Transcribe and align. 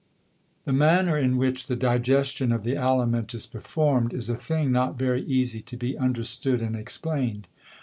_The 0.65 0.73
manner 0.73 1.15
in 1.15 1.37
which 1.37 1.67
the 1.67 1.75
Digestion 1.75 2.51
of 2.51 2.63
the 2.63 2.75
Aliment 2.75 3.35
is 3.35 3.45
performed, 3.45 4.13
is 4.15 4.31
a 4.31 4.35
thing 4.35 4.71
not 4.71 4.97
very 4.97 5.21
easie 5.23 5.61
to 5.61 5.77
be 5.77 5.95
understood 5.95 6.59
and 6.59 6.75
explained. 6.75 7.47